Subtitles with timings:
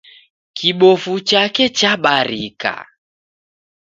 [0.57, 2.73] Kibofu chake chabarika